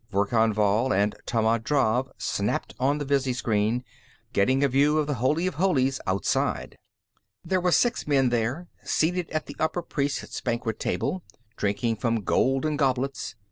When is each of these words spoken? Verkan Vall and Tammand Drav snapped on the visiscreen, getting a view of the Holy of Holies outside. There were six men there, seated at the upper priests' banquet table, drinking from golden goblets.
Verkan 0.11 0.51
Vall 0.51 0.91
and 0.91 1.13
Tammand 1.27 1.63
Drav 1.63 2.09
snapped 2.17 2.73
on 2.79 2.97
the 2.97 3.05
visiscreen, 3.05 3.83
getting 4.33 4.63
a 4.63 4.67
view 4.67 4.97
of 4.97 5.05
the 5.05 5.13
Holy 5.21 5.45
of 5.45 5.53
Holies 5.53 5.99
outside. 6.07 6.75
There 7.45 7.61
were 7.61 7.71
six 7.71 8.07
men 8.07 8.29
there, 8.29 8.67
seated 8.83 9.29
at 9.29 9.45
the 9.45 9.55
upper 9.59 9.83
priests' 9.83 10.41
banquet 10.41 10.79
table, 10.79 11.23
drinking 11.55 11.97
from 11.97 12.21
golden 12.23 12.77
goblets. 12.77 13.35